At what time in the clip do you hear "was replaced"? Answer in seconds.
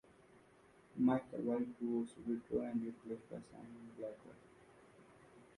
2.83-3.29